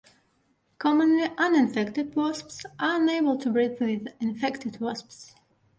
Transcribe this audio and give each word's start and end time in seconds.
Commonly, 0.79 1.29
uninfected 1.37 2.15
wasps 2.15 2.65
are 2.79 2.95
unable 2.99 3.37
to 3.37 3.51
breed 3.51 3.77
with 3.79 4.07
infected 4.19 4.79
wasps. 4.81 5.35